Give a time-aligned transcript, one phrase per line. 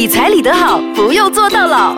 [0.00, 1.94] 理财理得好，不用做到老。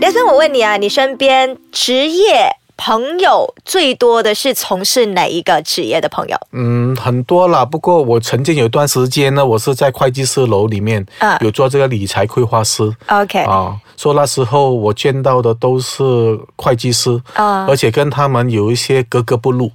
[0.00, 2.48] 梁生，我问你啊，你身边职业
[2.78, 6.36] 朋友最多的是从事哪一个职业的朋友？
[6.52, 7.62] 嗯，很多啦。
[7.62, 16.02] 不过我曾经有一段时间呢，我是在会计师楼里面啊有做这个理财规划师 OK，啊，说那时候我见到的都是
[16.56, 19.70] 会计师啊而且跟他们有一些格格不入。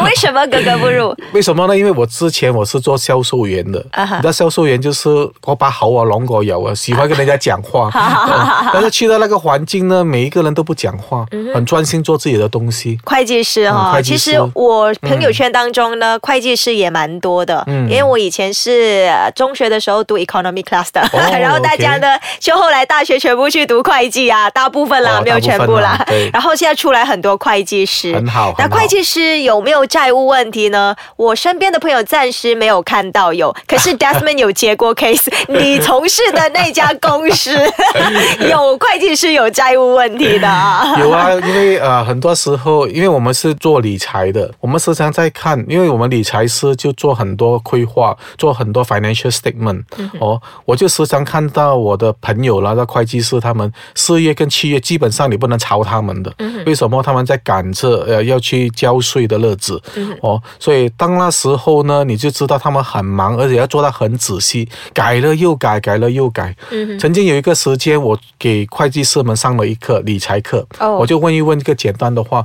[0.04, 1.14] 为什么格格不入？
[1.32, 1.76] 为什么呢？
[1.76, 4.16] 因为我之前我是做销售员的，啊哈。
[4.16, 5.08] 你知道销售员就是
[5.44, 12.98] 我把好啊，龙果有啊，喜欢跟人家讲话， 嗯但是去到那个环境呢，每一个人都不讲话，很专心做自己的东西。
[13.04, 17.62] 会计师哈、其实我朋友圈当中呢，会计师也蛮多的。
[17.66, 17.88] 嗯。
[17.90, 26.04] 因为我以前是呃中学的时候读 economy class 的，哦 然后大家呢就后来大学全部去读会计啊，大部分啦，哦没有全部啦。
[26.32, 28.56] 然后现在出来很多会计师，很好很好。
[28.58, 30.94] 那会计师有没有债务问题呢？
[31.16, 37.50] 我身边的朋友暂时没有看到有，可是 Desmond 有接过 case， 你从事的那家公司
[38.48, 40.96] 有会计师有债务问题的啊。
[41.00, 49.82] 有啊，因为呃，很多时候，因为我们是做理财的，我们时常在看，因为我们理财师就做很多规划，做很多 financial statement、
[50.20, 56.32] 哦，我就时常看到我的朋友啦，那会计师他们四月跟七月基本上你不能抄他们的，
[56.64, 57.00] 为什么？
[57.02, 59.79] 他们在赶着呃要去交税的日子，
[60.20, 66.54] 哦，所以当那时候呢，你就知道他们很忙，而且要做到很仔细，改了又改，改了又改。
[66.98, 72.44] 曾经有一个时间，我给会计师们上了一课理财课，哦我就问一问一个简单的话。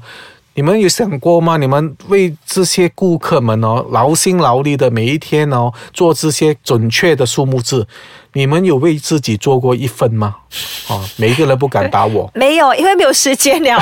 [0.58, 1.58] 你们有想过吗？
[1.58, 7.86] 你们为这些顾客们哦，劳心劳力的每一天哦，做这些准确的数目字，
[8.36, 10.36] 你们有为自己做过一份吗？
[10.88, 12.30] 哦，每一个人不敢答我。
[12.36, 13.78] 没有，因为没有时间了，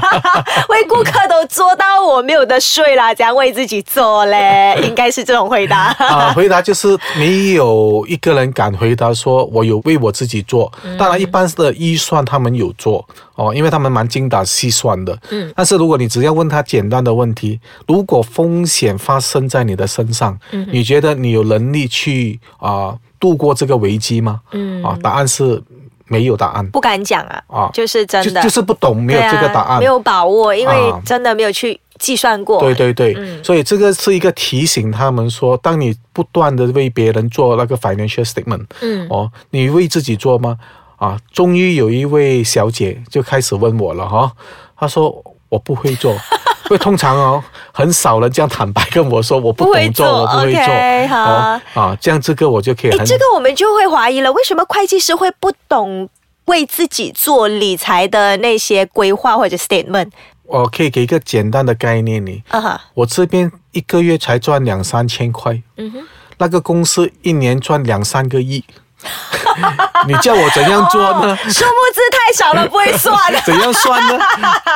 [0.68, 4.78] 为顾客都做到我没有得睡啦，怎样为自己做嘞？
[4.82, 5.86] 应该是这种回答。
[5.98, 10.70] 啊，回答就是没有一个人敢回答说我有为我自己做。
[10.98, 15.18] 当然，一般的预算他们有做哦，因为他们蛮精打细算的。
[15.30, 24.40] 嗯，但是如果你只要问他简单的问题，如果风险发生在你的身上，嗯，你觉得你有能力去啊、度过这个危机吗？
[24.52, 25.62] 嗯，啊，答案是
[26.06, 26.66] 没有答案。
[26.70, 32.60] 不敢讲啊，啊就是真的，就就是不懂，没有这个答案，没有把握，因为啊真的没有去计算过。
[32.60, 40.56] 对对对，嗯所以这个是一个提醒他们说，当你不断的为别人做那个 financial statement，嗯哦，你为自己做吗？
[40.96, 44.32] 啊，终于有一位小姐就开始问我了哈、
[44.74, 46.16] 她说我不会做，
[46.70, 51.08] 因为通常哦很少人这样坦白跟我说我不懂做， 做我不会做。
[51.08, 51.32] 好。
[51.32, 56.08] 哦啊，这样这个我就可以哎，这个我们就会怀疑了，为什么会计师会不懂
[56.46, 60.10] 为自己做理财的那些规划或者 statement？
[60.44, 65.98] 我可以给一个简单的概念你，啊哈，我这边一个月才赚两三千块，嗯哼，
[66.38, 68.64] 那个公司一年赚两三个亿，
[70.06, 71.36] 你叫我怎样做呢？
[71.48, 73.16] 数目字太少了，不会算。
[73.44, 74.18] 怎样算呢？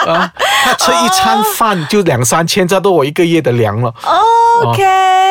[0.07, 0.33] 啊，
[0.65, 3.93] 他吃一餐饭就两三千，这都我一个月的粮了。
[4.63, 4.83] OK，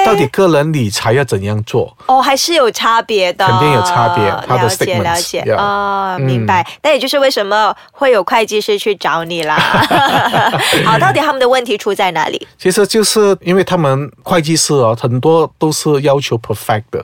[0.06, 1.96] 到底个人理财要怎样做？
[2.08, 6.66] 哦，还是有差别的，肯定有差别他的了解了解嗯明白。
[6.82, 9.56] 那也就是为什么会有会计师去找你啦。
[10.86, 12.48] 好，到底他们的问题出在哪里？
[12.58, 17.00] 其实就是因为他们会计师哦，很多都是要求 perfect 的、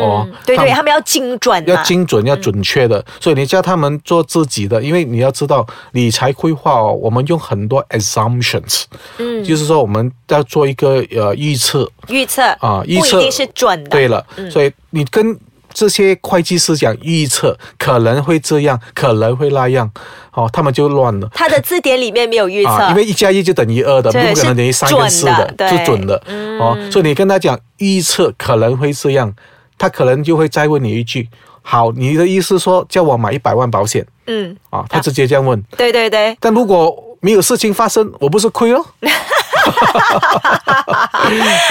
[0.00, 8.84] 哦嗯，，对对，他们要精准嘛，要精准、要准确的，所以你叫他们做自己的，因为你要知道理财规划哦，我们用很多 assumptions，
[9.18, 11.90] 嗯，就是说我们要做一个呃预测。
[12.08, 13.16] 预测啊，预测。
[13.16, 13.90] 不一定是准的。
[13.90, 15.38] 对了，所以你跟
[15.72, 19.90] 这些会计师讲预测可能会这样，可能会那样，
[20.32, 21.28] 哦，他们就乱了。
[21.34, 26.16] 他的字典里面没有预测，啊，因为一加一就等于二的，不可能等于三跟四的，是准的。
[26.58, 26.78] 哦。
[26.90, 29.30] 所以你跟他讲预测可能会这样，
[29.76, 31.28] 他可能就会再问你一句：
[31.68, 34.84] 好，你的意思说叫我买一百万保险嗯，啊？
[34.88, 35.60] 他直接这样问。
[35.76, 38.78] 对对对，但如果没有事情发生，我不是亏了？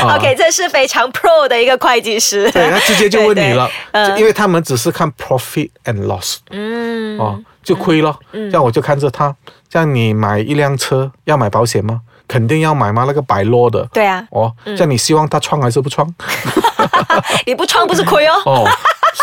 [0.03, 2.51] 啊 OK，这是非常 pro 的一个会计师。
[2.51, 8.13] 对，他直接就问你了，对对嗯因为他们只是看 profit and loss，嗯，哦，就亏了。
[8.33, 9.33] 这样我就看着他，
[9.69, 12.01] 这样你买一辆车要买保险吗？
[12.27, 13.05] 肯定要买吗？
[13.07, 13.87] 那个白落的。
[13.93, 16.05] 对啊，哦，这样你希望他创还是不创？
[17.45, 18.33] 你不穿不是亏哦。
[18.45, 18.67] 哦，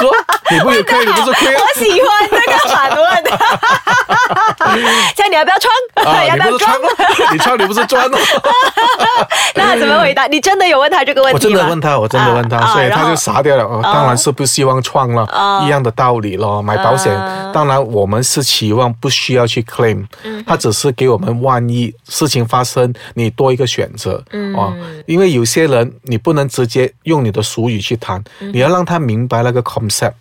[0.02, 0.14] 说
[0.50, 1.60] 你不有亏，你不是亏啊？
[1.62, 3.24] 我喜欢这个反问，
[5.16, 5.72] 这样你要不要穿？
[6.06, 7.34] 啊， 要不要装你不是穿？
[7.34, 8.18] 你穿你不是赚吗。
[9.54, 10.26] 那怎么回答？
[10.26, 11.42] 你真的有问他这个问题吗？
[11.42, 13.64] 真的问他，我真的问他，所以他就傻掉了。
[13.64, 15.26] 哦，当然是不希望创了，
[15.64, 16.60] 一样的道理咯。
[16.60, 20.06] 买保险，啊当然我们是期望不需要去 claim，
[20.46, 24.22] 他嗯只是给我们万一事情发生，你多一个选择。
[24.32, 24.72] 嗯哦，
[25.06, 30.14] 因为有些人你不能直接用你的俗语去谈，你要让他明白那个 concept。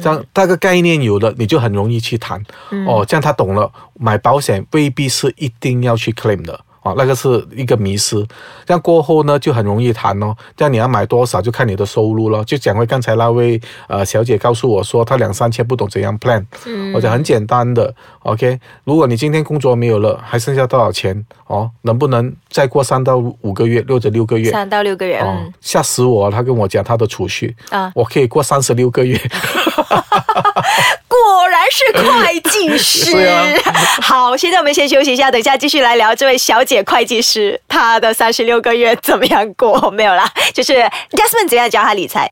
[0.00, 2.40] 这样大概概念有了，你就很容易去谈。
[2.86, 6.60] 哦，这样他懂了，买保险未必是一定要去 claim 的。
[6.88, 8.16] 啊，那个是一个迷失，
[8.64, 10.34] 这样过后呢就很容易谈哦。
[10.56, 12.42] 这样你要买多少就看你的收入了。
[12.44, 16.44] 就讲回刚才那位呃小姐告诉我说，她两三千不懂怎样 plan。
[16.66, 18.58] 嗯，我讲很简单的，OK。
[18.84, 21.26] 如果你今天工作没有了，还剩下多少钱？
[21.46, 24.50] 哦，能不能再过三到五个月，或者六个月？
[24.50, 25.18] 三到六个月。
[25.18, 26.30] 哦，吓死我！
[26.30, 29.18] 他跟我讲他的储蓄啊，我可以过三十六个月。
[31.70, 33.60] 是会计师。
[34.02, 39.90] 好，现在我们先休息一下，等一下继续来聊这位小姐会计师，她的三十六个月怎么样过？
[39.90, 40.72] 没有啦，就是
[41.10, 42.30] Jasmine 怎样教她理财。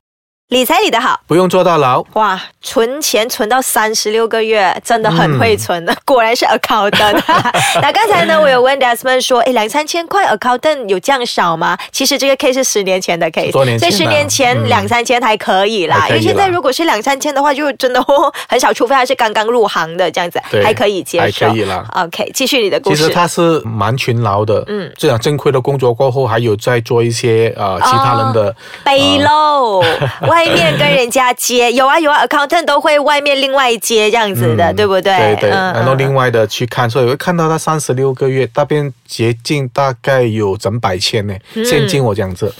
[0.49, 2.41] 理财理得好，不用坐大牢哇！
[2.61, 7.21] 存钱存到三十六个月，真的很会存的，果然是 accountant。
[7.81, 11.77] 那刚才呢，我有问 Desmond 说，哎，两三千块 accountant 有这样少吗？
[11.91, 16.05] 其实这个 case 是十年前的 case，所以十年前两三千还可以啦。
[16.07, 18.01] 因为现在如果是两三千的话，就真的
[18.47, 21.49] 很少，除非他是刚刚入行的这样子，还可以接受。
[21.49, 21.85] 可以了。
[21.93, 22.95] OK，继续你的故事。
[22.95, 28.55] 其实他是蛮勤劳的，嗯，这样正规的工作过后，还有在做一些呃其他人的
[28.85, 29.85] 背篓。
[30.37, 35.17] 外面跟人家接有啊有啊，accountant 都会外面另外接这样子的，对不对？
[35.17, 41.33] 对对，然后另外的去看，所以会看到他三十六个月那边结净大概有整百千呢，
[41.65, 42.53] 现金我这样子。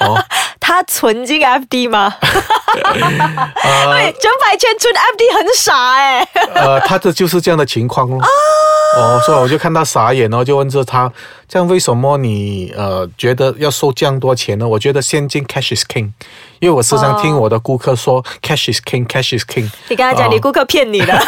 [0.00, 0.22] 哦，
[0.72, 2.14] 他存进 FD 吗？
[2.22, 2.92] 对，
[4.18, 6.26] 整百千存 FD 很傻哎。
[6.54, 8.18] 呃，他的就是这样的情况哦。
[8.96, 11.12] 哦，所以我就看他傻眼，然后就问着他，
[11.46, 14.66] 这样为什么你呃觉得要收这样多钱呢？
[14.66, 16.10] 我觉得现金 cash is king，
[16.58, 19.70] 因为我时常听我的顾客说 cash is king，cash is king。
[19.88, 21.12] 你跟他讲，你顾客骗你的。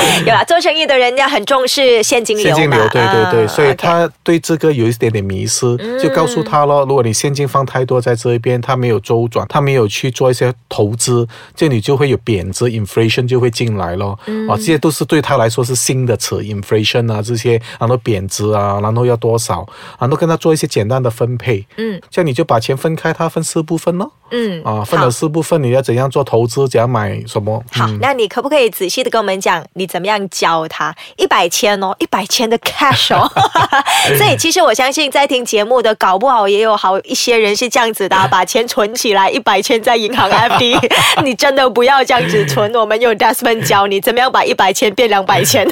[0.26, 14.18] 有啦，做生意的人家很重视现金流现金流，对对对，所以他对这个有一点点迷失，就告诉他咯，如果你现金放太多在这一边，他没有周转，他没有去做一些投资，这里就会有贬值，inflation 就会进来咯。
[14.48, 19.66] 啊，这些都是对他来说是新的词，inflation 啊这些，然后贬值啊，然后要多少，
[19.98, 24.12] 然后跟他做一些简单的分配，嗯，这样你就把钱分开，他分四部分咯。
[24.34, 27.62] 嗯，啊，分了四部分，你要怎样做投资，怎样买什么？
[27.70, 33.30] 好，那你可不可以仔细的跟我们讲，你怎么样教他一百千哦，一百千的 cash 哦？
[34.16, 40.78] 所以其实我相信在听节目的，搞不好也有好一些人是这样子的，把钱存起来，一百千在银行 FD。
[41.22, 45.66] 你真的不要这样子存，我们用 Desmond 教你怎么样把一百千变两百千。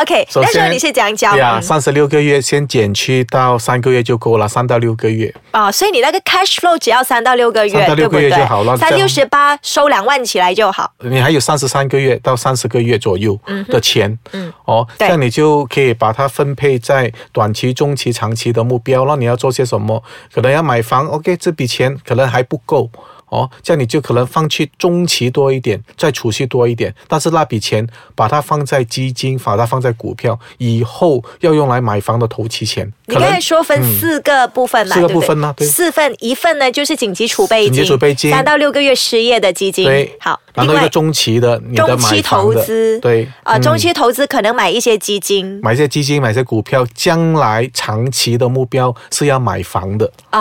[0.00, 1.32] OK，那时候你是怎样教？
[1.32, 5.34] 对啊，三十六个月先减去到三个月就够了，三到六个月。
[5.50, 7.46] 啊，所以你那个 cash flow 只要三到六。
[7.46, 8.76] 个月，三到六个月就好了。
[8.76, 10.90] 三六十八收两万起来就好。
[10.98, 13.38] 你还有三十三个月到三十个月左右
[13.68, 19.04] 的钱，嗯，哦，这样你就可以把它分配在短期、中期、长期的目标。
[19.06, 20.02] 那你要做些什么？
[20.34, 22.90] 可能要买房，OK，这笔钱可能还不够。
[23.28, 32.90] 哦，这样你就可能放弃中期多一点，再储蓄多一点，但是那笔钱把它放在基金，把它放在股票，以后要用来买房的投期钱。
[33.06, 34.94] 你刚才说分四个部分嘛？
[34.94, 35.52] 四个部分呢？
[35.56, 39.84] 对，四份，一份呢就是紧急储备金，紧急储备金，三到六个月失业的基金。
[39.84, 40.38] 对，好。
[40.54, 50.10] 然后一个中期的，你的中期投资，对，啊，中期投资可能买一些基金，买一些基金，买些股票，将来长期的目标是要买房的。
[50.32, 50.40] 哦，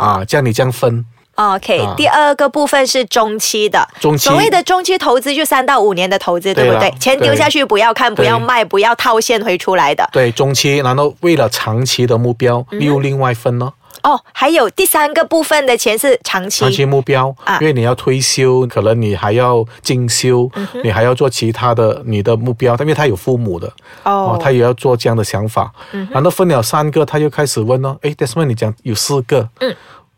[0.00, 1.04] 啊，这样你这样分。
[1.34, 6.90] OK，第二个部分是中期的，中期所谓的中期投资就三到五年的投资，对不对？
[7.00, 10.08] 钱丢下去不要看，不要卖，不要套现回出来的。
[10.12, 13.72] 对，中期，然后为了长期的目标又另外分呢。
[14.02, 20.50] 哦，还有第三个部分的钱是长期，长期目标啊，因为你要退休，可能你还要进修，
[20.82, 23.72] 你还要做其他的你的目标，因为他有父母的
[24.02, 25.72] 哦，他也要做这样的想法。
[26.10, 29.74] 然后分了三个，他就开始问了，哎，但是你讲有四个，嗯。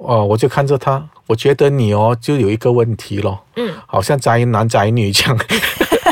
[0.07, 5.39] 哦，我就看着他，我觉得你哦，就有一个问题咯，嗯，好像宅男宅女这样，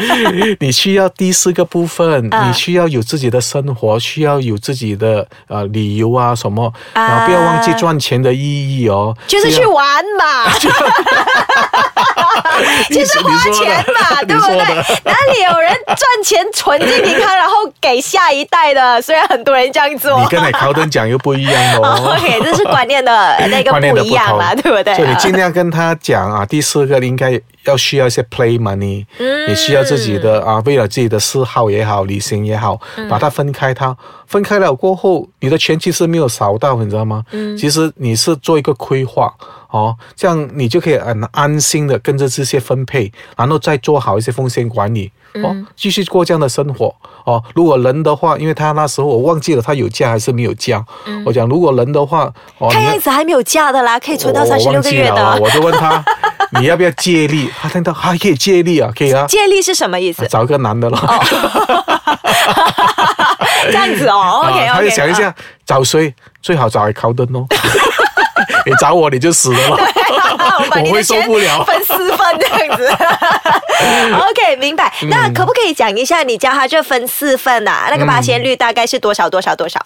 [0.61, 8.38] 你需要第四个部分，你需要有自己的生活，需要有自己的呃理由啊什么，然后不要忘记赚钱的意
[8.80, 10.52] 义哦，就是去玩嘛。
[12.90, 14.56] 就是花钱嘛，对不对？
[15.04, 19.00] 哪里有人赚钱存进银行，然后给下一代的？
[19.00, 22.14] 虽然很多人这样做，你跟海考登讲又不一样哦。
[22.16, 24.94] OK，这是观念的那个不一样啦，对不对？
[24.94, 33.73] 所以你尽量跟他讲啊，第四个应该要需要一些 play money，嗯，你需要自己的啊，为了自己的嗜好也好，旅行也好，把它分开。
[33.73, 37.25] 它分开了过后，你的钱其实没有少到，你知道吗？
[37.33, 39.33] 嗯，其实你是做一个规划。
[39.71, 45.11] 哦，这样你就可以很安心的跟着这些分配，然后再做好一些风险管理，
[45.42, 46.95] 哦，继续过这样的生活。
[47.25, 50.85] 哦，如果人的话，因为他那时候我忘记了他有嫁还是没有嫁。
[51.25, 52.31] 我讲如果人的话，
[52.71, 55.40] 看样子还没有嫁的啦，可以存到三十六个月的。
[55.40, 56.04] 我就问他，
[56.61, 57.50] 你要不要借力？
[57.61, 60.26] 他听到还可以借力啊，可以啊，借力是什么意思？
[60.28, 60.99] 找个男的咯。
[63.64, 64.66] 这样子哦，OK。
[64.73, 67.47] 他就想一下，找谁最好找艾考登哦。
[68.66, 72.87] 你找我你就死了我会受不了分四份这样子。
[74.30, 74.92] OK，明白。
[75.09, 77.88] 那可不可以讲一下，你教他这分四份啊？
[77.90, 79.80] 那个八仙率大概是多少多少多少？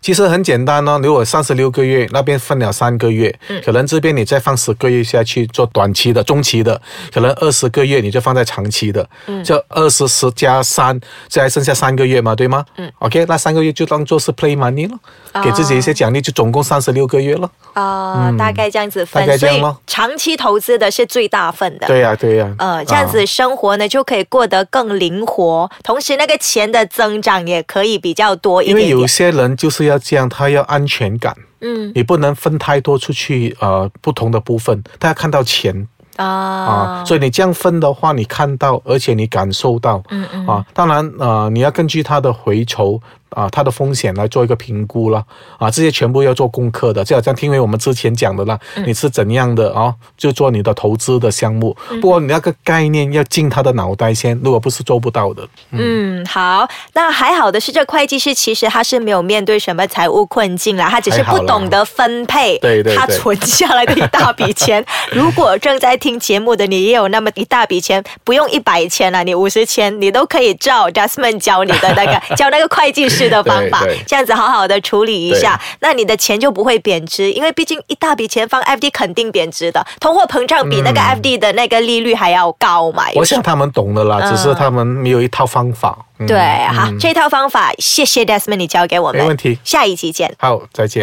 [0.00, 6.80] 其实很简单哦，如果三十六个月那边分了三个月，可能这边你再放十个月下去做短期的、中期的，
[7.12, 9.06] 可能二十个月你就放在长期的，
[9.44, 12.64] 就二十十加三，这还剩下三个月嘛，对吗？
[12.76, 17.50] 嗯，OK，那三个月就当做是 play money 了，给自己一些奖励，就总共三十六个月了。
[17.74, 21.88] 哦，大概这样子分大，概这所以长期投资的是最大份的。
[21.88, 29.08] 对呀、对呀、呃，这样子生活呢就可以过得更灵活，同时那个钱的增长也可以比较多一点因为有。
[29.08, 31.90] 些人就是要这样，他要安全感，嗯。
[31.94, 35.88] 你不能分太多出去，呃，不同的部分，他要看到钱。
[36.16, 36.24] 啊。
[36.26, 45.24] 啊，所以你这样分的话，你看到，而且你感受到，嗯嗯，啊，当然，呃，你要根据他的回酬啊，它的风险来做一个评估了，
[45.58, 62.96] 啊，这些全部要做功课的，就好像听为我们之前讲的啦，你是怎样的啊，就做你的投资的项目，不过你那个概念要进他的脑袋先，如果不是做不到的，嗯，好，那还好的是，这会计师其实他是没有面对什么财务困境啦，他只是不懂得分配，对对对。
[62.96, 64.84] 他存下来的一大笔钱。
[65.12, 83.04] 如果正在听节目的你也有那么一大笔钱，不用一百千啦，你五十千，你都可以照 Jasmine 教你的那个 教那个会计师的方法这样子好好的处理一下，那你的钱就不会贬值，因为毕竟一大笔钱放 FD 肯定贬值的，通货膨胀比那个 FD 的那个利率还要高嘛。
[83.14, 85.96] 我想他们懂的啦，只是他们没有一套方法。
[86.20, 86.36] 嗯对，
[86.74, 90.34] 好，这套方法谢谢 Desmond 你教给我们，没问题下一集见。
[90.36, 90.96] 好，再见。